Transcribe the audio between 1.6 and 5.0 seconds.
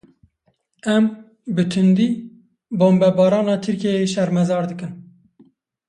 tundî bombebarana Tirkiyeyê şermezar dikin.